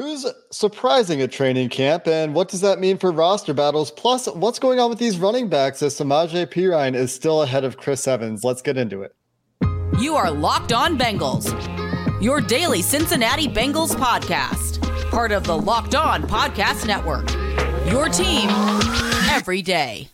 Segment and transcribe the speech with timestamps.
[0.00, 3.90] Who's surprising at training camp, and what does that mean for roster battles?
[3.90, 7.76] Plus, what's going on with these running backs as Samaje Perine is still ahead of
[7.76, 8.42] Chris Evans?
[8.42, 9.14] Let's get into it.
[10.00, 11.52] You are Locked On Bengals,
[12.22, 17.28] your daily Cincinnati Bengals podcast, part of the Locked On Podcast Network.
[17.92, 18.48] Your team
[19.28, 20.08] every day.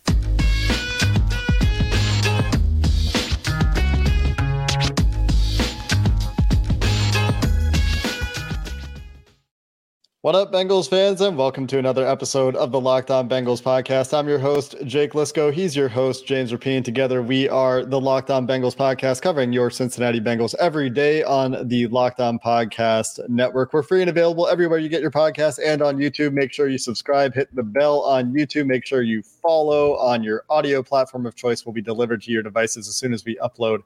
[10.26, 14.12] What up, Bengals fans, and welcome to another episode of the Locked On Bengals podcast.
[14.12, 15.52] I'm your host, Jake Liscow.
[15.52, 16.82] He's your host, James Rapien.
[16.82, 21.68] Together, we are the Locked On Bengals podcast, covering your Cincinnati Bengals every day on
[21.68, 23.72] the Locked On Podcast Network.
[23.72, 26.32] We're free and available everywhere you get your podcast and on YouTube.
[26.32, 28.66] Make sure you subscribe, hit the bell on YouTube.
[28.66, 31.64] Make sure you follow on your audio platform of choice.
[31.64, 33.84] Will be delivered to your devices as soon as we upload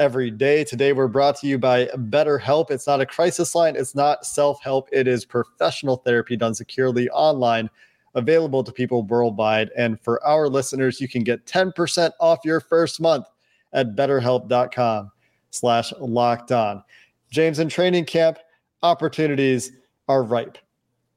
[0.00, 0.64] every day.
[0.64, 2.70] Today, we're brought to you by BetterHelp.
[2.70, 7.08] It's not a crisis line, it's not self help, it is professional therapy done securely
[7.10, 7.68] online,
[8.14, 9.70] available to people worldwide.
[9.76, 13.26] And for our listeners, you can get 10% off your first month
[13.74, 15.12] at betterhelp.com
[15.50, 16.82] slash locked on.
[17.30, 18.38] James, in training camp,
[18.82, 19.70] opportunities
[20.08, 20.56] are ripe.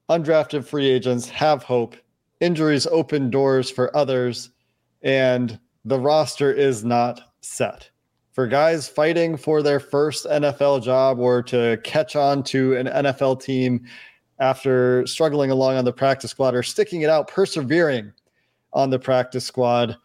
[0.09, 1.95] Undrafted free agents have hope.
[2.41, 4.49] Injuries open doors for others,
[5.01, 7.89] and the roster is not set
[8.33, 13.41] for guys fighting for their first NFL job or to catch on to an NFL
[13.41, 13.85] team
[14.39, 18.11] after struggling along on the practice squad or sticking it out, persevering
[18.73, 19.95] on the practice squad.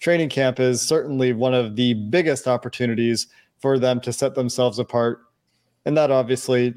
[0.00, 5.20] Training camp is certainly one of the biggest opportunities for them to set themselves apart.
[5.86, 6.74] And that obviously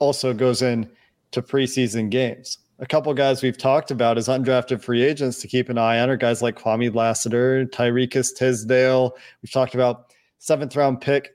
[0.00, 0.90] also goes in
[1.30, 2.58] to preseason games.
[2.80, 6.10] A couple guys we've talked about as undrafted free agents to keep an eye on
[6.10, 9.16] are guys like Kwamie Lassiter, Tariqious Tisdale.
[9.42, 10.07] We've talked about
[10.38, 11.34] seventh round pick,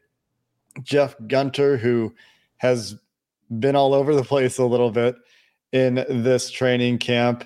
[0.82, 2.14] Jeff Gunter, who
[2.58, 2.96] has
[3.60, 5.16] been all over the place a little bit
[5.72, 7.44] in this training camp.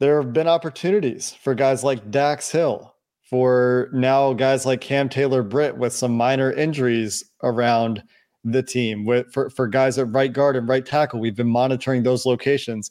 [0.00, 5.42] There have been opportunities for guys like Dax Hill, for now guys like Cam Taylor
[5.42, 8.02] Britt with some minor injuries around
[8.44, 11.20] the team, with for, for guys at right guard and right tackle.
[11.20, 12.90] We've been monitoring those locations.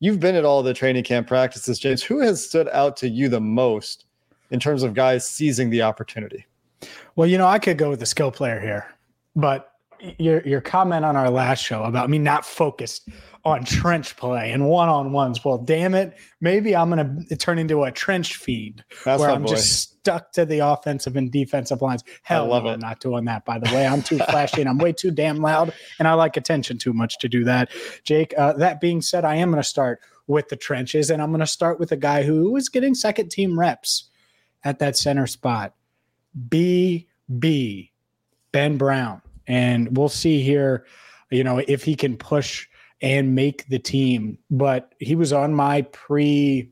[0.00, 2.02] You've been at all the training camp practices, James.
[2.02, 4.04] Who has stood out to you the most
[4.50, 6.46] in terms of guys seizing the opportunity?
[7.14, 8.86] Well, you know, I could go with the skill player here,
[9.34, 9.72] but
[10.18, 13.08] your your comment on our last show about me not focused
[13.44, 15.44] on trench play and one on ones.
[15.44, 19.42] Well, damn it, maybe I'm going to turn into a trench feed That's where I'm
[19.42, 19.50] boy.
[19.50, 22.02] just stuck to the offensive and defensive lines.
[22.24, 22.72] Hell, I love no, it.
[22.74, 23.44] I'm not doing that.
[23.44, 26.36] By the way, I'm too flashy and I'm way too damn loud, and I like
[26.36, 27.70] attention too much to do that.
[28.02, 31.30] Jake, uh, that being said, I am going to start with the trenches, and I'm
[31.30, 34.10] going to start with a guy who was getting second team reps
[34.64, 35.72] at that center spot.
[36.48, 37.90] BB,
[38.52, 39.22] Ben Brown.
[39.46, 40.86] And we'll see here,
[41.30, 42.66] you know, if he can push
[43.00, 44.38] and make the team.
[44.50, 46.70] But he was on my pre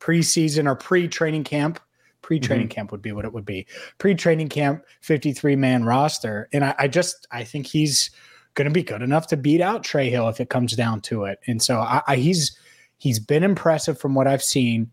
[0.00, 1.80] preseason or pre-training camp.
[2.20, 2.74] Pre-training mm-hmm.
[2.74, 3.66] camp would be what it would be.
[3.98, 6.48] Pre-training camp, 53 man roster.
[6.52, 8.10] And I, I just I think he's
[8.54, 11.24] going to be good enough to beat out Trey Hill if it comes down to
[11.24, 11.40] it.
[11.46, 12.56] And so I, I, he's
[12.96, 14.90] he's been impressive from what I've seen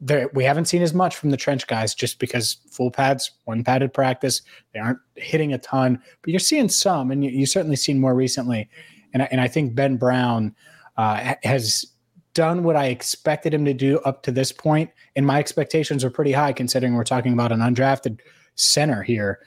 [0.00, 3.64] there, we haven't seen as much from the trench guys just because full pads, one
[3.64, 7.76] padded practice, they aren't hitting a ton, but you're seeing some, and you, you certainly
[7.76, 8.68] seen more recently.
[9.12, 10.54] And, and I think Ben Brown
[10.96, 11.86] uh, has
[12.34, 16.10] done what I expected him to do up to this point, and my expectations are
[16.10, 18.20] pretty high considering we're talking about an undrafted
[18.56, 19.40] center here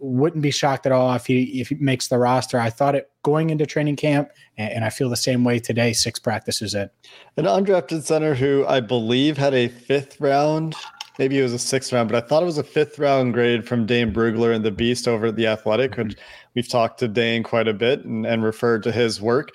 [0.00, 2.58] wouldn't be shocked at all if he if he makes the roster.
[2.58, 5.92] I thought it going into training camp, and, and I feel the same way today.
[5.92, 6.90] Six practices in.
[7.36, 10.74] An undrafted center who I believe had a fifth round,
[11.18, 13.66] maybe it was a sixth round, but I thought it was a fifth round grade
[13.66, 15.92] from Dane Brugler and the Beast over at the Athletic.
[15.92, 16.18] Mm-hmm.
[16.54, 19.50] we've talked to Dane quite a bit and, and referred to his work.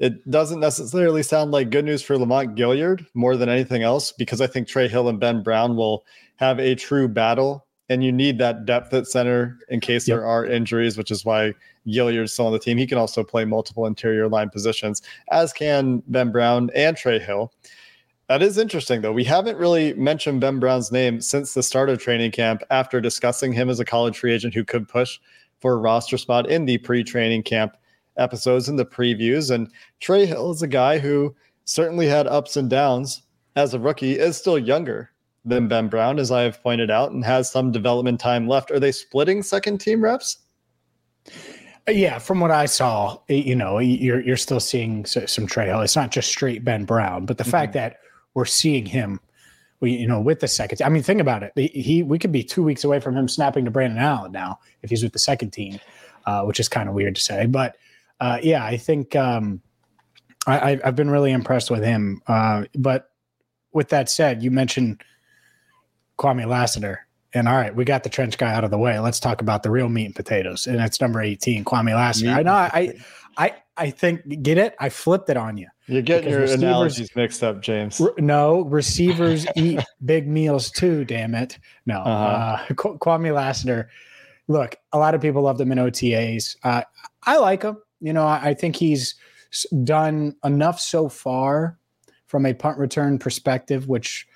[0.00, 4.40] It doesn't necessarily sound like good news for Lamont Gaillard more than anything else, because
[4.40, 6.04] I think Trey Hill and Ben Brown will
[6.36, 10.16] have a true battle and you need that depth at center in case yep.
[10.16, 11.52] there are injuries, which is why
[11.86, 12.78] Gaillard's still on the team.
[12.78, 17.52] He can also play multiple interior line positions, as can Ben Brown and Trey Hill.
[18.28, 19.12] That is interesting, though.
[19.12, 23.52] We haven't really mentioned Ben Brown's name since the start of training camp after discussing
[23.52, 25.18] him as a college free agent who could push
[25.60, 27.76] for a roster spot in the pre training camp
[28.16, 29.50] episodes and the previews.
[29.50, 29.70] And
[30.00, 31.34] Trey Hill is a guy who
[31.66, 33.22] certainly had ups and downs
[33.56, 35.10] as a rookie, is still younger
[35.44, 38.70] than Ben Brown, as I have pointed out, and has some development time left.
[38.70, 40.38] Are they splitting second team reps?
[41.86, 45.80] Uh, yeah, from what I saw, you know, you're you're still seeing some trail.
[45.80, 47.50] It's not just straight Ben Brown, but the mm-hmm.
[47.50, 47.98] fact that
[48.32, 49.20] we're seeing him,
[49.80, 50.80] you know, with the second.
[50.82, 51.52] I mean, think about it.
[51.56, 54.90] He we could be two weeks away from him snapping to Brandon Allen now if
[54.90, 55.78] he's with the second team,
[56.26, 57.46] uh, which is kind of weird to say.
[57.46, 57.76] But
[58.20, 59.60] uh, yeah, I think um,
[60.46, 62.22] I, have been really impressed with him.
[62.26, 63.10] Uh, but
[63.72, 65.02] with that said, you mentioned
[66.18, 67.06] Kwamie Lassiter.
[67.32, 68.98] And all right, we got the trench guy out of the way.
[69.00, 70.66] Let's talk about the real meat and potatoes.
[70.66, 72.30] And it's number 18, Kwamie Lassiter.
[72.30, 72.38] Meat.
[72.38, 72.94] I know I
[73.36, 74.76] I I think get it?
[74.78, 75.68] I flipped it on you.
[75.86, 78.00] You're getting your analogies mixed up, James.
[78.00, 81.58] Re- no, receivers eat big meals too, damn it.
[81.86, 81.98] No.
[81.98, 82.62] Uh-huh.
[82.70, 83.90] Uh, Kwamie Lassiter.
[84.46, 86.56] Look, a lot of people love them in OTAs.
[86.62, 86.82] Uh,
[87.24, 87.78] I like him.
[88.00, 89.14] You know, I, I think he's
[89.82, 91.78] done enough so far
[92.26, 94.26] from a punt return perspective, which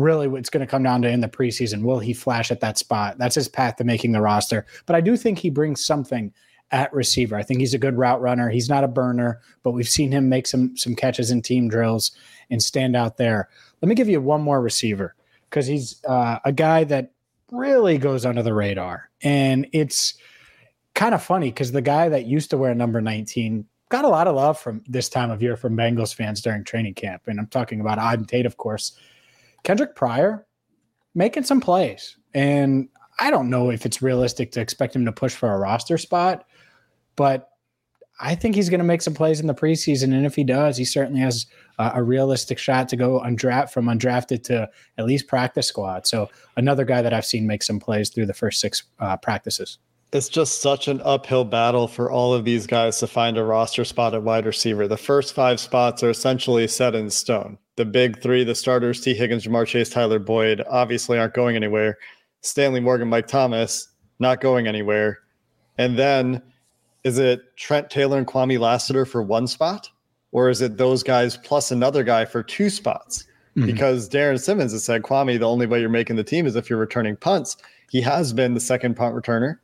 [0.00, 1.82] really what's going to come down to in the preseason.
[1.82, 3.18] Will he flash at that spot?
[3.18, 4.66] That's his path to making the roster.
[4.86, 6.32] But I do think he brings something
[6.72, 7.36] at receiver.
[7.36, 8.48] I think he's a good route runner.
[8.48, 12.12] He's not a burner, but we've seen him make some some catches in team drills
[12.50, 13.48] and stand out there.
[13.82, 15.14] Let me give you one more receiver
[15.48, 17.12] because he's uh, a guy that
[17.50, 20.14] really goes under the radar, and it's
[20.94, 24.28] kind of funny because the guy that used to wear number 19 got a lot
[24.28, 27.48] of love from this time of year from Bengals fans during training camp, and I'm
[27.48, 28.96] talking about Auden Tate, of course.
[29.64, 30.46] Kendric Pryor
[31.14, 32.16] making some plays.
[32.34, 35.98] And I don't know if it's realistic to expect him to push for a roster
[35.98, 36.44] spot,
[37.16, 37.48] but
[38.20, 40.14] I think he's going to make some plays in the preseason.
[40.14, 41.46] And if he does, he certainly has
[41.78, 44.68] a, a realistic shot to go undraft from undrafted to
[44.98, 46.06] at least practice squad.
[46.06, 49.78] So another guy that I've seen make some plays through the first six uh, practices
[50.12, 53.84] it's just such an uphill battle for all of these guys to find a roster
[53.84, 54.88] spot at wide receiver.
[54.88, 57.58] The first five spots are essentially set in stone.
[57.80, 61.96] The big three, the starters, Tee Higgins, Ja'Marr Chase, Tyler Boyd, obviously aren't going anywhere.
[62.42, 63.88] Stanley Morgan, Mike Thomas,
[64.18, 65.20] not going anywhere.
[65.78, 66.42] And then
[67.04, 69.88] is it Trent Taylor and Kwamie Lassiter for one spot?
[70.30, 73.24] Or is it those guys plus another guy for two spots?
[73.56, 73.64] Mm-hmm.
[73.64, 76.68] Because Darrin Simmons has said, Kwamie, the only way you're making the team is if
[76.68, 77.56] you're returning punts.
[77.88, 79.56] He has been the second punt returner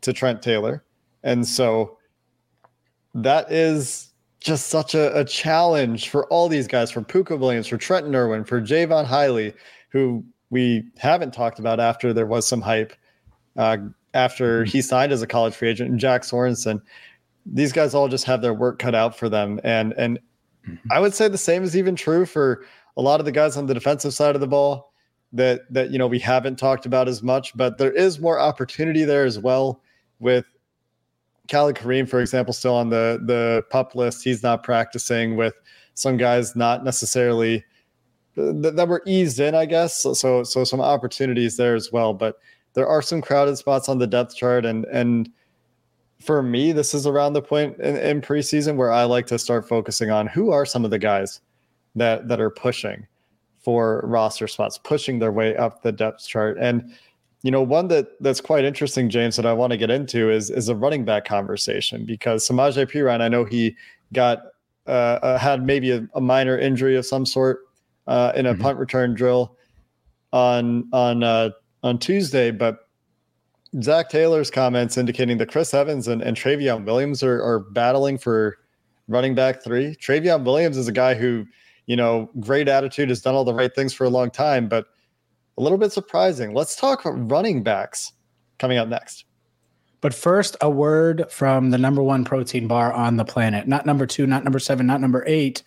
[0.00, 0.82] to Trent Taylor.
[1.22, 1.98] And so
[3.14, 4.13] that is
[4.44, 8.44] just such a, a challenge for all these guys, for Pooka Williams, for Trenton Irwin,
[8.44, 9.54] for Jaivon Heiligh,
[9.88, 12.92] who we haven't talked about after there was some hype
[13.56, 13.78] uh,
[14.12, 14.70] after mm-hmm.
[14.70, 16.82] he signed as a college free agent, and Jack Sorenson.
[17.46, 19.60] These guys all just have their work cut out for them.
[19.64, 20.18] And and
[20.68, 20.92] mm-hmm.
[20.92, 22.66] I would say the same is even true for
[22.98, 24.92] a lot of the guys on the defensive side of the ball
[25.32, 29.04] that that you know we haven't talked about as much, but there is more opportunity
[29.04, 29.80] there as well
[30.20, 30.44] with
[31.50, 34.24] Khalid Kareem, for example, still on the the pup list.
[34.24, 35.54] He's not practicing with
[35.94, 37.64] some guys not necessarily
[38.36, 40.02] that, that were eased in, I guess.
[40.02, 42.14] So, so so some opportunities there as well.
[42.14, 42.38] But
[42.74, 45.30] there are some crowded spots on the depth chart, and and
[46.20, 49.68] for me, this is around the point in, in preseason where I like to start
[49.68, 51.40] focusing on who are some of the guys
[51.94, 53.06] that that are pushing
[53.60, 56.92] for roster spots, pushing their way up the depth chart, and
[57.44, 60.48] you know, one that that's quite interesting, James, that I want to get into is
[60.48, 63.76] is a running back conversation because Samaje Perine, I know he
[64.14, 64.38] got
[64.86, 67.60] uh, uh, had maybe a, a, minor injury of some sort
[68.06, 68.62] uh, in a mm-hmm.
[68.62, 69.58] punt return drill
[70.32, 71.50] on on uh,
[71.82, 72.88] on Tuesday, but
[73.82, 78.56] Zac Taylor's comments indicating that Chris Evans and, and Trayveon Williams are, are battling for
[79.06, 79.94] running back three.
[79.96, 81.44] Trayveon Williams is a guy who,
[81.84, 84.86] you know, great attitude, has done all the right things for a long time, but
[85.56, 86.54] a little bit surprising.
[86.54, 88.12] Let's talk running backs
[88.58, 89.24] coming up next.
[90.00, 93.66] But first, a word from the number one protein bar on the planet.
[93.66, 95.62] Not number two, not number seven, not number eight.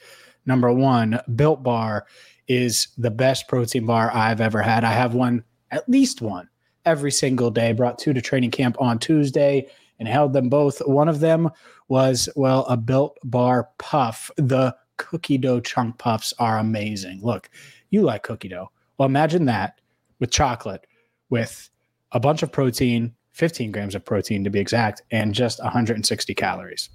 [0.45, 2.05] Number one, Built Bar
[2.47, 4.83] is the best protein bar I've ever had.
[4.83, 6.47] I have one, at least one,
[6.85, 7.73] every single day.
[7.73, 9.67] Brought two to training camp on Tuesday
[9.99, 10.79] and held them both.
[10.85, 11.49] One of them
[11.87, 14.29] was, well, a Built Bar puff.
[14.37, 17.21] The cookie dough chunk puffs are amazing.
[17.23, 17.49] Look,
[17.89, 18.71] you like cookie dough.
[18.97, 19.79] Well, imagine that
[20.19, 20.85] with chocolate
[21.29, 21.69] with
[22.11, 26.89] a bunch of protein, 15 grams of protein to be exact, and just 160 calories.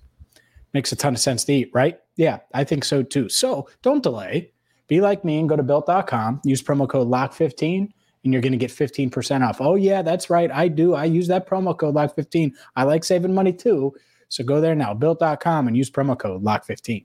[0.75, 1.99] Makes a ton of sense to eat, right?
[2.17, 3.29] Yeah, I think so too.
[3.29, 4.53] So don't delay.
[4.89, 7.89] Be like me and go to built.com, use promo code LOCK15,
[8.25, 9.61] and you're going to get 15% off.
[9.61, 10.51] Oh, yeah, that's right.
[10.51, 10.95] I do.
[10.95, 12.53] I use that promo code LOCK15.
[12.77, 13.95] I like saving money too.
[14.29, 17.05] So go there now, built.com, and use promo code LOCK15.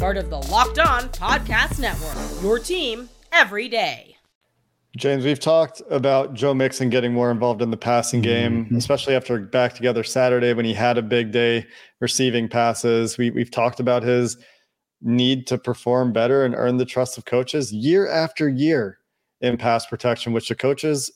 [0.00, 2.42] part of the Locked On Podcast Network.
[2.42, 4.16] Your team every day.
[4.96, 8.76] James, we've talked about Joe Mixon getting more involved in the passing game, mm-hmm.
[8.76, 11.66] especially after back together Saturday when he had a big day
[12.00, 13.18] receiving passes.
[13.18, 14.38] We, we've talked about his
[15.02, 19.00] need to perform better and earn the trust of coaches year after year
[19.42, 21.10] in pass protection, which the coaches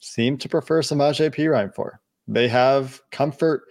[0.00, 2.00] seem to prefer Samaje Perine for.
[2.26, 3.62] They have comfort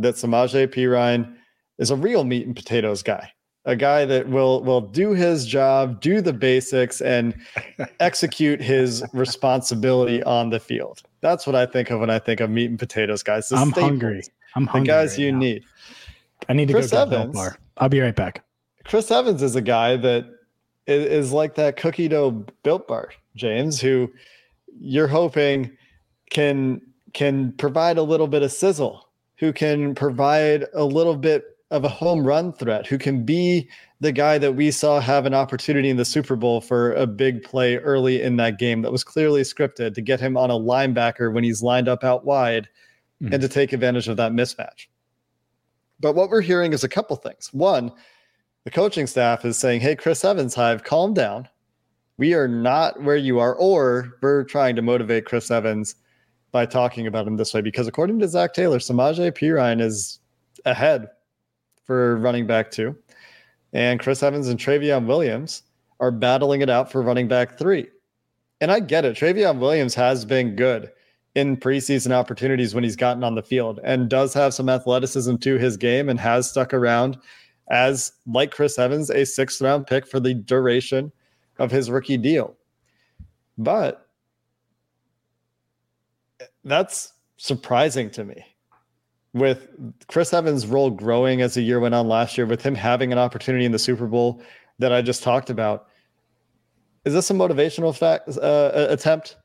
[0.00, 1.32] that Samaje Perine
[1.78, 3.30] is a real meat and potatoes guy,
[3.64, 7.34] a guy that will will do his job, do the basics, and
[8.00, 11.02] execute his responsibility on the field.
[11.20, 13.48] That's what I think of when I think of meat and potatoes guys.
[13.48, 14.22] The I'm staples, hungry.
[14.54, 14.86] I'm hungry.
[14.86, 15.38] The guys right you now.
[15.38, 15.64] need.
[16.48, 17.58] I need to Chris go to Evans, bar.
[17.76, 18.44] I'll be right back.
[18.84, 20.24] Chris Evans is a guy that
[20.86, 23.10] is, is like that cookie dough built bar.
[23.36, 24.10] James, who
[24.80, 25.70] you're hoping
[26.30, 26.80] can
[27.12, 31.88] can provide a little bit of sizzle, who can provide a little bit of a
[31.88, 33.68] home run threat, who can be
[34.00, 37.42] the guy that we saw have an opportunity in the Super Bowl for a big
[37.44, 41.32] play early in that game that was clearly scripted to get him on a linebacker
[41.32, 42.68] when he's lined up out wide
[43.22, 43.32] mm-hmm.
[43.32, 44.86] and to take advantage of that mismatch.
[46.00, 47.50] But what we're hearing is a couple things.
[47.52, 47.92] One,
[48.64, 51.48] the coaching staff is saying, Hey, Chris Evans, Hive, calm down
[52.20, 55.94] we are not where you are, or we're trying to motivate Chris Evans
[56.52, 57.62] by talking about him this way.
[57.62, 60.20] Because according to Zac Taylor, Samaje Perine is
[60.66, 61.08] ahead
[61.90, 62.94] for running back two.
[63.72, 65.64] And Chris Evans and Trayveon Williams
[65.98, 67.88] are battling it out for running back three.
[68.60, 69.16] And I get it.
[69.16, 70.92] Trayveon Williams has been good
[71.34, 75.58] in preseason opportunities when he's gotten on the field and does have some athleticism to
[75.58, 77.18] his game and has stuck around
[77.72, 81.10] as, like Chris Evans, a sixth round pick for the duration
[81.58, 82.54] of his rookie deal.
[83.58, 84.06] But
[86.62, 88.44] that's surprising to me.
[89.32, 89.68] With
[90.08, 93.18] Chris Evans' role growing as the year went on last year, with him having an
[93.18, 94.42] opportunity in the Super Bowl
[94.80, 95.86] that I just talked about,
[97.04, 99.36] is this a motivational fact, uh, attempt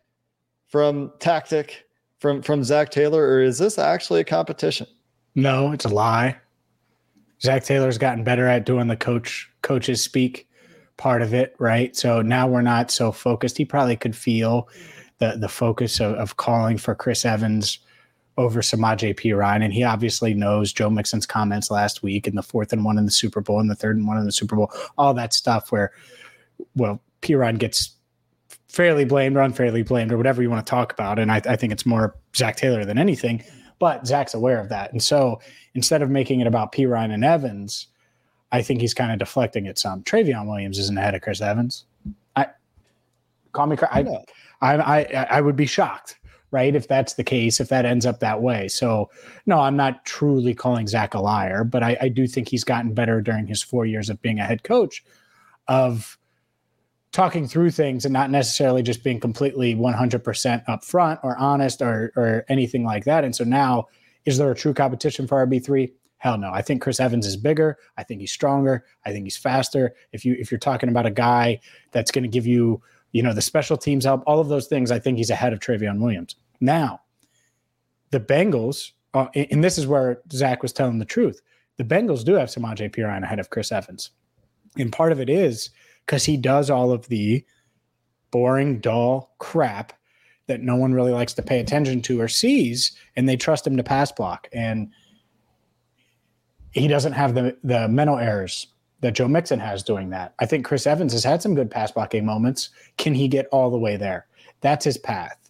[0.68, 1.86] from tactic
[2.20, 4.88] from from Zac Taylor, or is this actually a competition?
[5.36, 6.38] No, it's a lie.
[7.42, 10.48] Zac Taylor's gotten better at doing the coach coaches speak
[10.98, 11.96] part of it, right?
[11.96, 13.58] So now we're not so focused.
[13.58, 14.68] He probably could feel
[15.20, 17.80] the the focus of, of calling for Chris Evans
[18.38, 19.64] over Samaje Perine.
[19.64, 23.06] and he obviously knows Joe Mixon's comments last week and the fourth and one in
[23.06, 25.72] the Super Bowl and the third and one in the Super Bowl, all that stuff
[25.72, 25.92] where,
[26.76, 27.92] well, Perine gets
[28.68, 31.56] fairly blamed or unfairly blamed or whatever you want to talk about, and I, I
[31.56, 33.44] think it's more Zac Taylor than anything,
[33.80, 35.40] but Zac's aware of that, and so
[35.74, 37.88] instead of making it about Perine and Evans
[38.56, 40.04] I think he's kind of deflecting it some.
[40.04, 41.86] Trayveon Williams isn't ahead of Chris Evans.
[42.38, 42.48] I
[43.52, 43.76] call me.
[43.92, 44.24] I,
[44.62, 46.18] I, I, I would be shocked,
[46.56, 48.70] right, if that's the case, if that ends up that way.
[48.70, 49.10] So,
[49.46, 52.94] no, I'm not truly calling Zac a liar, but I, I do think he's gotten
[52.94, 55.04] better during his four years of being a head coach,
[55.68, 56.18] of
[57.12, 62.46] talking through things and not necessarily just being completely 100% upfront or honest or or
[62.50, 63.24] anything like that.
[63.24, 63.88] And so now,
[64.26, 65.94] is there a true competition for RB three?
[66.18, 66.52] Hell no.
[66.52, 67.78] I think Chris Evans is bigger.
[67.98, 68.86] I think he's stronger.
[69.06, 69.96] I think he's faster.
[70.12, 71.60] If you if you're talking about a guy
[71.92, 72.82] that's going to give you,
[73.14, 75.60] you know, the special teams help, all of those things, I think he's ahead of
[75.60, 76.36] Trayveon Williams.
[76.60, 77.02] Now,
[78.12, 81.42] the Bengals, uh, and this is where Zac was telling the truth.
[81.78, 84.12] The Bengals do have Samaje Perine ahead of Chris Evans,
[84.78, 85.70] and part of it is
[86.06, 87.44] because he does all of the
[88.32, 89.94] boring, dull crap
[90.48, 93.78] that no one really likes to pay attention to or sees, and they trust him
[93.78, 94.92] to pass block and
[96.76, 98.68] he doesn't have the the mental errors
[99.00, 100.34] that Joe Mixon has doing that.
[100.40, 102.70] I think Chris Evans has had some good pass blocking moments.
[102.98, 104.28] Can he get all the way there?
[104.62, 105.45] That's his path.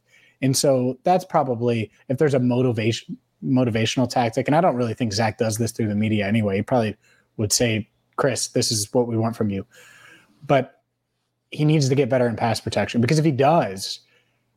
[0.45, 5.11] And so that's probably if there's a motivation motivational tactic, and I don't really think
[5.11, 6.57] Zac does this through the media anyway.
[6.57, 6.95] He probably
[7.37, 9.65] would say, Chris, this is what we want from you.
[10.45, 10.81] But
[11.51, 13.99] he needs to get better in pass protection because if he does,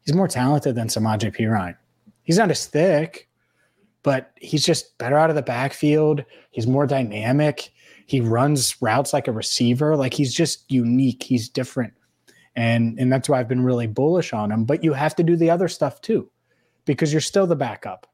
[0.04, 1.76] he's more talented than Samaje Perine.
[2.22, 3.28] He's not as thick,
[4.02, 6.24] but he's just better out of the backfield.
[6.50, 7.72] He's more dynamic.
[8.06, 9.96] He runs routes like a receiver.
[9.96, 11.22] Like he's just unique.
[11.22, 11.94] He's different.
[12.56, 14.64] And and that's why I've been really bullish on him.
[14.64, 16.30] But you have to do the other stuff too,
[16.84, 18.06] because you're still the backup.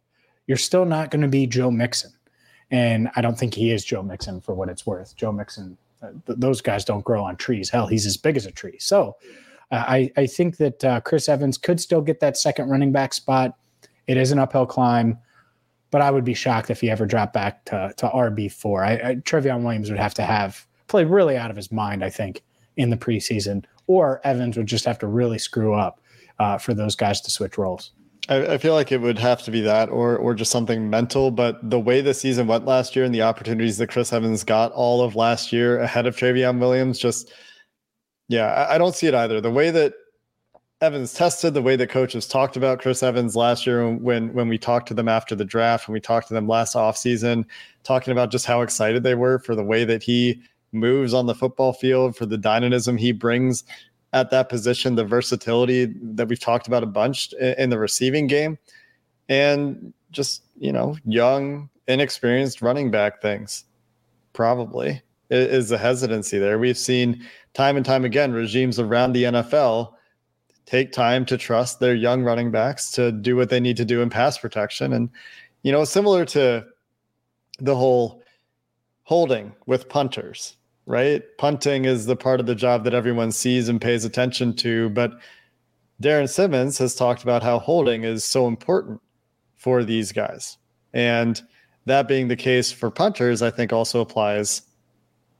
[0.46, 2.12] You're still not going to be Joe Mixon.
[2.70, 5.16] And I don't think he is Joe Mixon for what it's worth.
[5.16, 7.70] Joe Mixon Uh, th- those guys don't grow on trees.
[7.70, 8.76] Hell, he's as big as a tree.
[8.78, 9.16] So
[9.70, 13.14] uh, I, I think that uh, Chris Evans could still get that second running back
[13.14, 13.56] spot.
[14.06, 15.18] It is an uphill climb,
[15.90, 18.84] but I would be shocked if he ever dropped back to, to RB4.
[18.84, 22.10] I, I, Trayveon Williams would have to have played really out of his mind, I
[22.10, 22.42] think,
[22.76, 26.00] in the preseason, or Evans would just have to really screw up
[26.38, 27.92] uh, for those guys to switch roles.
[28.28, 31.30] I, I, feel like it would have to be that or or just something mental.
[31.30, 34.72] But the way the season went last year and the opportunities that Chris Evans got
[34.72, 37.32] all of last year ahead of Trayveon Williams, just
[38.28, 39.40] yeah, I, I don't see it either.
[39.40, 39.92] The way that
[40.80, 44.58] Evans tested, the way that coaches talked about Chris Evans last year when when we
[44.58, 47.44] talked to them after the draft, when we talked to them last offseason,
[47.82, 50.42] talking about just how excited they were for the way that he
[50.74, 53.64] moves on the football field, for the dynamism he brings
[54.12, 58.58] at that position, the versatility that we've talked about a bunch in the receiving game,
[59.28, 63.64] and just, you know, young, inexperienced running back things,
[64.32, 66.58] probably is the hesitancy there.
[66.58, 69.94] We've seen time and time again regimes around the NFL
[70.66, 74.00] take time to trust their young running backs to do what they need to do
[74.00, 74.92] in pass protection.
[74.92, 75.10] And,
[75.62, 76.64] you know, similar to
[77.58, 78.22] the whole
[79.02, 81.22] holding with punters right?
[81.38, 84.90] Punting is the part of the job that everyone sees and pays attention to.
[84.90, 85.12] But
[86.00, 89.00] Darrin Simmons has talked about how holding is so important
[89.56, 90.58] for these guys.
[90.92, 91.40] And
[91.86, 94.62] that being the case for punters, I think also applies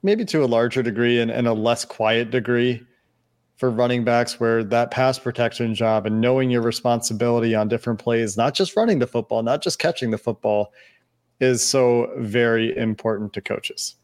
[0.03, 2.83] maybe to a larger degree and, and a less quiet degree
[3.57, 8.37] for running backs where that pass protection job and knowing your responsibility on different plays,
[8.37, 10.73] not just running the football, not just catching the football,
[11.41, 13.95] is so very important to coaches.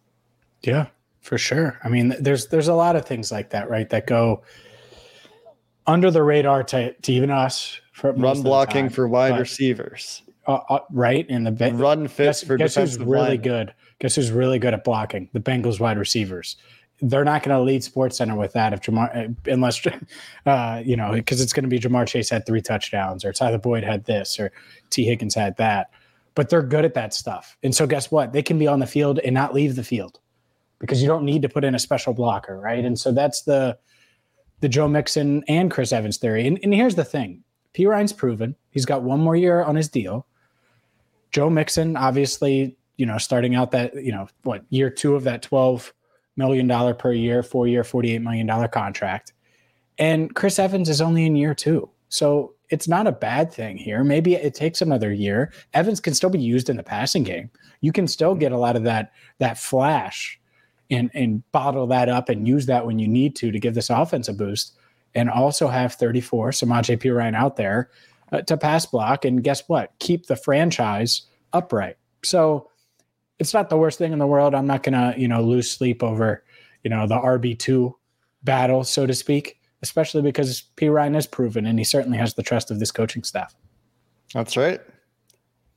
[0.62, 0.86] Yeah,
[1.20, 1.78] for sure.
[1.84, 3.88] I mean, there's there's a lot of things like that, right?
[3.90, 4.42] That go
[5.86, 10.60] under the radar to, to even us for run blocking for wide but, receivers, uh,
[10.68, 11.26] uh, right?
[11.28, 13.42] And the run fits guess, for guess who's really line.
[13.42, 13.74] good?
[13.98, 15.28] Guess who's really good at blocking?
[15.32, 16.56] The Bengals wide receivers.
[17.02, 19.86] They're not going to lead Sports Center with that if Ja'Marr, uh, unless
[20.46, 23.58] uh, you know, because it's going to be Ja'Marr Chase had three touchdowns, or Tyler
[23.58, 24.52] Boyd had this, or
[24.90, 25.90] Tee Higgins had that.
[26.34, 28.32] But they're good at that stuff, and so guess what?
[28.32, 30.20] They can be on the field and not leave the field
[30.80, 32.84] because you don't need to put in a special blocker, right?
[32.84, 33.78] And so that's the
[34.60, 36.46] the Joe Mixon and Chris Evans theory.
[36.46, 40.26] And, and here's the thing: Perine's proven he's got one more year on his deal.
[41.30, 45.42] Joe Mixon, obviously, you know, starting out that you know what year two of that
[45.42, 45.92] twelve
[46.36, 49.32] million dollar per year, four year, forty eight million dollar contract,
[49.98, 54.04] and Chris Evans is only in year two, so it's not a bad thing here.
[54.04, 55.52] Maybe it takes another year.
[55.74, 57.50] Evans can still be used in the passing game.
[57.80, 60.39] You can still get a lot of that that flash
[60.90, 63.90] and and bottle that up and use that when you need to to give this
[63.90, 64.76] offense a boost,
[65.14, 67.90] and also have 34 Samaje Perine out there
[68.32, 69.92] uh, to pass block, and guess what?
[69.98, 71.22] Keep the franchise
[71.52, 71.96] upright.
[72.22, 72.70] So
[73.38, 74.54] it's not the worst thing in the world.
[74.54, 76.44] I'm not gonna you know lose sleep over
[76.84, 77.96] you know the RB two
[78.42, 82.70] battle, so to speak, especially because Perine is proven and he certainly has the trust
[82.70, 83.54] of this coaching staff.
[84.34, 84.80] That's right.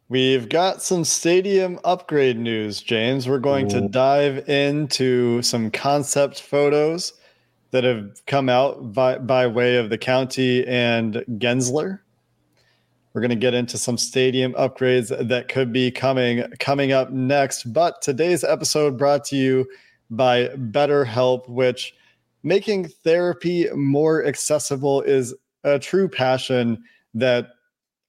[0.10, 3.28] We've got some stadium upgrade news, James.
[3.28, 3.82] We're going Ooh.
[3.82, 7.14] to dive into some concept photos
[7.72, 12.00] that have come out by, by way of the county and Gensler.
[13.14, 17.72] We're going to get into some stadium upgrades that could be coming coming up next.
[17.72, 19.68] But today's episode brought to you
[20.10, 21.94] by BetterHelp, which
[22.44, 27.50] making therapy more accessible is a true passion that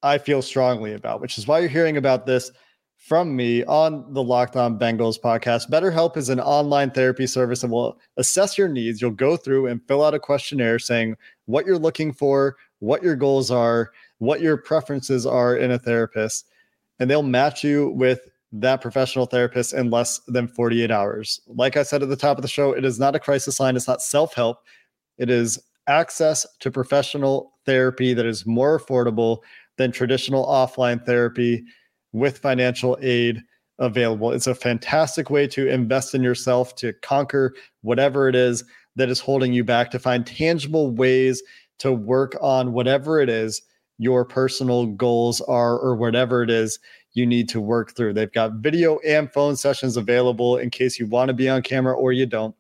[0.04, 2.52] I feel strongly about, which is why you're hearing about this
[2.98, 5.70] from me on the Locked On Bengals podcast.
[5.70, 9.00] BetterHelp is an online therapy service that will assess your needs.
[9.00, 13.16] You'll go through and fill out a questionnaire saying what you're looking for, what your
[13.16, 16.48] goals are, what your preferences are in a therapist,
[16.98, 18.20] and they'll match you with
[18.52, 21.40] that professional therapist in less than 48 hours.
[21.46, 23.74] Like I said at the top of the show, it is not a crisis line,
[23.74, 24.58] it's not self help,
[25.16, 29.40] it is access to professional therapy that is more affordable
[29.76, 31.64] than traditional offline therapy
[32.12, 33.42] with financial aid
[33.78, 34.30] available.
[34.30, 38.64] It's a fantastic way to invest in yourself, to conquer whatever it is
[38.96, 41.42] that is holding you back, to find tangible ways
[41.78, 43.62] to work on whatever it is
[43.98, 46.78] your personal goals are, or whatever it is
[47.12, 48.12] you need to work through.
[48.12, 51.94] They've got video and phone sessions available in case you want to be on camera
[51.94, 52.54] or you don't.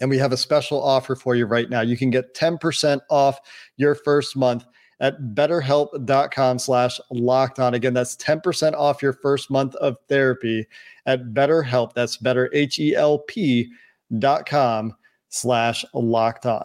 [0.00, 1.80] And we have a special offer for you right now.
[1.80, 3.40] You can get 10% off
[3.76, 4.64] your first month
[5.00, 7.74] at betterhelp.com slash locked on.
[7.74, 10.66] Again, that's 10% off your first month of therapy
[11.06, 11.92] at betterhelp.
[11.92, 13.70] That's better, H-E-L-P
[14.18, 14.94] dot com
[15.28, 16.64] slash locked on.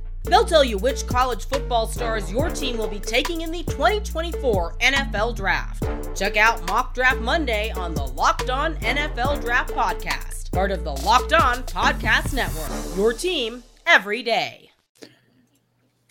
[0.23, 4.77] They'll tell you which college football stars your team will be taking in the 2024
[4.79, 5.83] NFL Draft.
[6.15, 10.91] Check out Mock Draft Monday on the Locked On NFL Draft Podcast, part of the
[10.91, 12.97] Locked On Podcast Network.
[12.97, 14.69] Your team every day.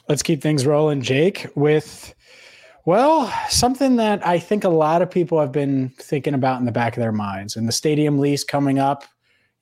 [0.08, 2.12] Let's keep things rolling, Jake, with,
[2.84, 6.72] well, something that I think a lot of people have been thinking about in the
[6.72, 7.54] back of their minds.
[7.54, 9.04] And the stadium lease coming up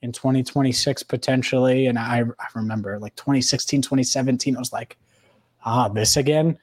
[0.01, 1.87] in 2026 potentially.
[1.87, 4.97] And I, I remember like 2016, 2017, I was like,
[5.65, 6.57] ah, this again.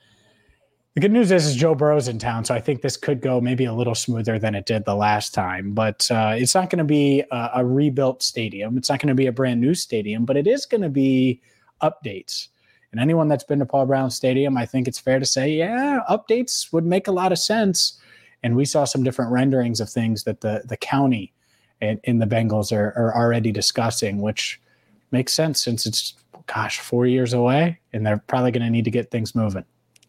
[0.95, 3.39] The good news is, is Joe Burrow's in town, so I think this could go
[3.39, 5.75] maybe a little smoother than it did the last time.
[5.75, 8.79] But uh, it's not going to be a, a, rebuilt stadium.
[8.79, 11.43] It's not going to be a brand new stadium, but it is going to be
[11.83, 12.49] updates.
[12.93, 16.01] And anyone that's been to Paul Brown Stadium, I think it's fair to say, yeah,
[16.09, 18.01] updates would make a lot of sense.
[18.43, 21.35] And we saw some different renderings of things that the the county
[21.81, 24.61] in, in the Bengals are, are already discussing, which
[25.11, 26.15] makes sense since it's
[26.47, 29.65] gosh four years away, and they're probably going to need to get things moving.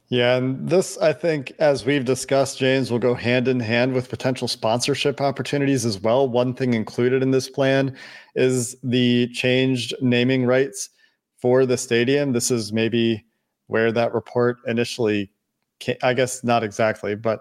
[0.10, 4.10] Yeah, and this I think, as we've discussed, James will go hand in hand with
[4.10, 6.30] potential sponsorship opportunities as well.
[6.30, 7.96] One thing included in this plan
[8.36, 10.90] is the changed naming rights
[11.42, 12.32] for the stadium.
[12.32, 13.26] This is maybe
[13.68, 15.30] where that report initially
[16.04, 17.40] I guess not exactly, but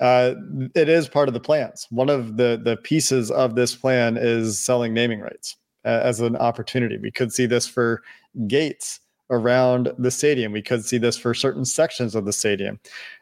[0.00, 0.34] uh,
[0.74, 1.86] it is part of the plans.
[1.90, 6.98] One of the the pieces of this plan is selling naming rights as an opportunity.
[6.98, 8.02] We could see this for
[8.46, 10.52] gates around the stadium.
[10.52, 12.80] We could see this for certain sections of the stadium.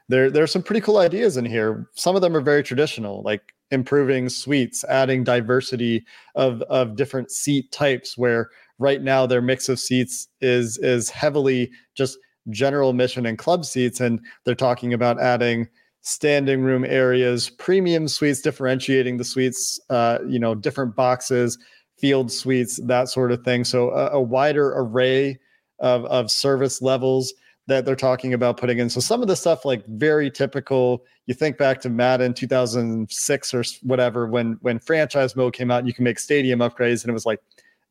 [0.09, 1.89] There, there's some pretty cool ideas in here.
[1.95, 7.73] Some of them are very traditional, like improving suites, adding diversity of of different seat
[7.73, 8.17] types.
[8.17, 12.19] Where right now their mix of seats is is heavily just
[12.51, 14.01] general admission and club seats.
[14.01, 15.69] And they're talking about adding
[16.03, 21.59] standing room areas, premium suites, differentiating the suites, uh, you know, different boxes,
[21.99, 23.65] field suites, that sort of thing.
[23.65, 25.39] So a, a wider array
[25.81, 27.35] of, of service levels
[27.67, 28.89] that they're talking about putting in.
[28.89, 31.05] So some of the stuff like very typical.
[31.27, 35.93] You think back to Madden 2006 or whatever when when franchise mode came out, you
[35.93, 37.41] can make stadium upgrades, and it was like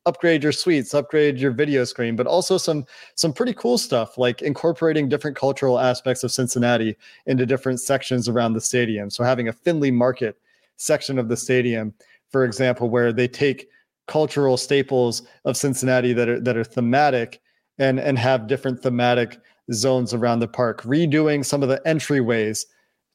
[0.06, 4.42] upgrade your suites, upgrade your video screen, but also some some pretty cool stuff like
[4.42, 9.10] incorporating different cultural aspects of Cincinnati into different sections around the stadium.
[9.10, 10.38] So having a Findlay Market
[10.78, 11.94] section of the stadium,
[12.30, 13.70] for example, where they take
[14.08, 17.42] cultural staples of Cincinnati that are that are thematic
[17.80, 19.40] and and have different thematic
[19.74, 22.66] zones around the park, redoing some of the entryways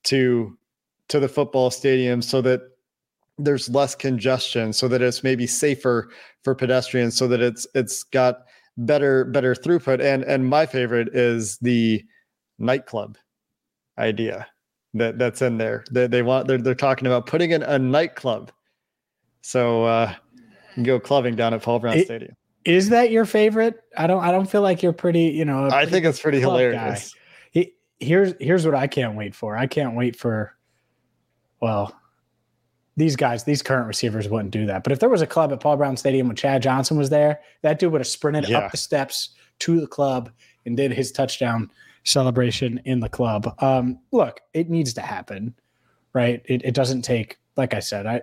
[0.04, 0.56] to
[1.08, 2.62] to the football stadium so that
[3.44, 6.10] there's less congestion so that it's maybe safer
[6.42, 8.42] for pedestrians so that it's it's got
[8.76, 10.00] better better throughput.
[10.00, 12.04] And and my favorite is the
[12.58, 13.16] nightclub
[13.98, 14.46] idea
[14.94, 15.84] that that's in there.
[15.90, 18.52] They, they want they're, they're talking about putting in a nightclub.
[19.42, 20.14] So uh
[20.82, 22.36] go clubbing down at paul brown it, stadium.
[22.64, 23.80] is that your favorite?
[23.96, 27.14] I don't i don't feel like you're pretty you know i think it's pretty hilarious.
[27.50, 29.56] He, here's here's what i can't wait for.
[29.56, 30.56] I can't wait for
[31.60, 31.99] well
[32.96, 34.82] these guys, these current receivers wouldn't do that.
[34.82, 37.40] But if there was a club at Paul Brown Stadium when Chad Johnson was there,
[37.62, 38.58] that dude would have sprinted yeah.
[38.58, 40.30] up the steps to the club
[40.66, 41.70] and did his touchdown
[42.04, 43.54] celebration in the club.
[43.58, 45.54] Um, look, it needs to happen,
[46.12, 46.42] right?
[46.46, 48.22] It, it doesn't take, like I said, I.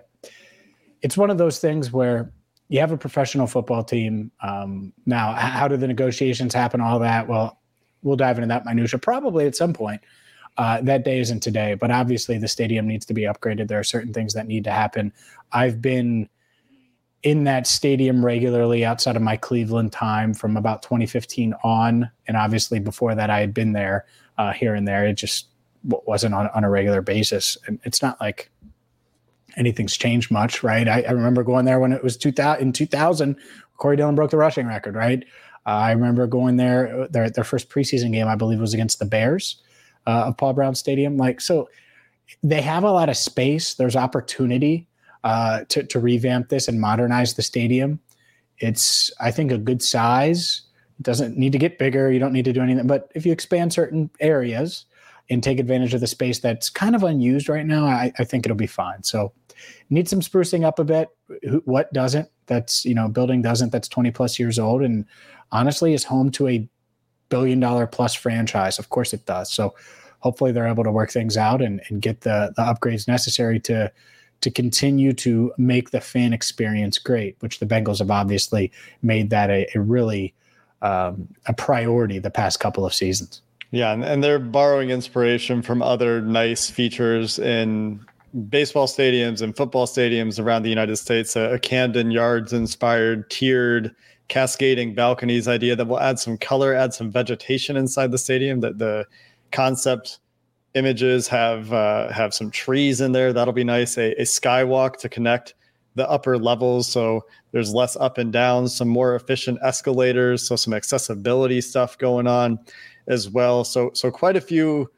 [1.00, 2.32] It's one of those things where
[2.68, 4.32] you have a professional football team.
[4.42, 6.80] Um, now, how do the negotiations happen?
[6.80, 7.28] All that.
[7.28, 7.60] Well,
[8.02, 10.00] we'll dive into that minutia probably at some point.
[10.58, 13.68] Uh, that day isn't today, but obviously the stadium needs to be upgraded.
[13.68, 15.12] There are certain things that need to happen.
[15.52, 16.28] I've been
[17.22, 22.80] in that stadium regularly outside of my Cleveland time from about 2015 on, and obviously
[22.80, 25.06] before that I had been there uh, here and there.
[25.06, 25.46] It just
[25.84, 28.50] wasn't on, on a regular basis, and it's not like
[29.56, 30.88] anything's changed much, right?
[30.88, 33.36] I, I remember going there when it was 2000 in 2000.
[33.76, 35.24] Corey Dillon broke the rushing record, right?
[35.64, 37.06] Uh, I remember going there.
[37.10, 39.62] Their their first preseason game, I believe, was against the Bears
[40.08, 41.18] uh, of Paul Brown Stadium.
[41.18, 41.68] Like, so
[42.42, 43.74] they have a lot of space.
[43.74, 44.88] There's opportunity
[45.22, 48.00] uh, to, to revamp this and modernize the stadium.
[48.58, 50.62] It's, I think, a good size.
[50.98, 52.10] It doesn't need to get bigger.
[52.10, 52.86] You don't need to do anything.
[52.86, 54.86] But if you expand certain areas
[55.28, 58.46] and take advantage of the space that's kind of unused right now, I, I think
[58.46, 59.02] it'll be fine.
[59.02, 59.32] So,
[59.90, 61.08] need some sprucing up a bit.
[61.64, 62.30] What doesn't?
[62.46, 63.70] That's you know, building doesn't.
[63.70, 65.04] That's 20 plus years old, and
[65.52, 66.68] honestly, is home to a
[67.28, 68.78] billion dollar plus franchise.
[68.78, 69.52] Of course, it does.
[69.52, 69.74] So
[70.20, 73.92] hopefully they're able to work things out and, and get the, the upgrades necessary to
[74.40, 78.70] to continue to make the fan experience great, which the Bengals have obviously
[79.02, 80.32] made that a, a really
[80.80, 83.42] um, a priority the past couple of seasons.
[83.70, 88.00] Yeah, and, and they're borrowing inspiration from other nice features in
[88.48, 91.34] baseball stadiums and football stadiums around the United States.
[91.36, 93.94] A, a Camden Yards inspired tiered
[94.28, 98.60] cascading balconies idea that will add some color, add some vegetation inside the stadium.
[98.60, 99.06] That the
[99.52, 100.20] concept
[100.74, 103.32] images have uh, have some trees in there.
[103.32, 103.98] That'll be nice.
[103.98, 105.54] A, a skywalk to connect
[105.94, 108.68] the upper levels, so there's less up and down.
[108.68, 112.58] Some more efficient escalators, so some accessibility stuff going on
[113.08, 113.64] as well.
[113.64, 114.90] So so quite a few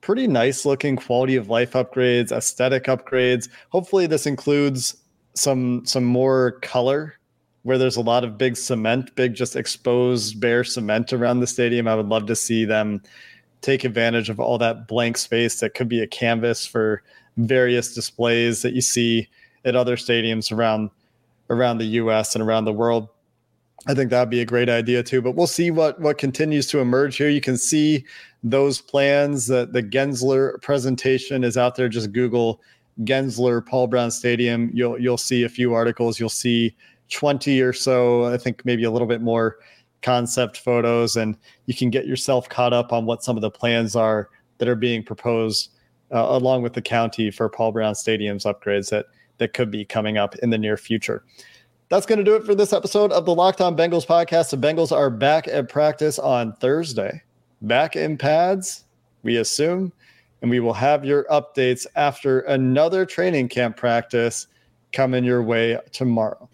[0.00, 3.48] pretty nice looking quality of life upgrades, aesthetic upgrades.
[3.70, 4.96] Hopefully, this includes
[5.34, 7.19] some some more color
[7.62, 11.86] where there's a lot of big cement, big just exposed bare cement around the stadium.
[11.86, 13.02] I would love to see them
[13.60, 17.02] take advantage of all that blank space that could be a canvas for
[17.36, 19.28] various displays that you see
[19.64, 20.90] at other stadiums around
[21.50, 23.08] around the US and around the world.
[23.86, 25.20] I think that'd be a great idea too.
[25.20, 27.28] But we'll see what what continues to emerge here.
[27.28, 28.04] You can see
[28.42, 29.46] those plans.
[29.46, 31.88] That the Gensler presentation is out there.
[31.88, 32.60] Just Google
[33.02, 34.70] Gensler Paul Brown Stadium.
[34.72, 36.20] You'll you'll see a few articles.
[36.20, 36.74] You'll see
[37.10, 39.58] 20 or so, I think maybe a little bit more
[40.02, 43.94] concept photos, and you can get yourself caught up on what some of the plans
[43.94, 45.70] are that are being proposed
[46.12, 49.06] uh, along with the county for Paul Brown Stadium's upgrades that
[49.38, 51.24] that could be coming up in the near future.
[51.88, 54.50] That's going to do it for this episode of the Locked On Bengals podcast.
[54.50, 57.22] The Bengals are back at practice on Thursday,
[57.62, 58.84] back in pads,
[59.22, 59.92] we assume,
[60.42, 64.46] and we will have your updates after another training camp practice
[64.92, 66.49] coming your way tomorrow.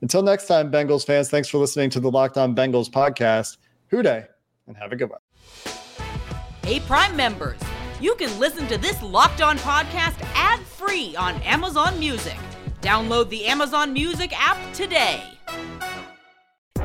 [0.00, 3.56] Until next time, Bengals fans, thanks for listening to the Locked On Bengals podcast.
[3.88, 4.26] Who Dey,
[4.66, 5.20] and have a good one.
[6.62, 7.60] Hey, Prime members,
[8.00, 12.36] you can listen to this Locked On podcast ad free on Amazon Music.
[12.80, 15.22] Download the Amazon Music app today.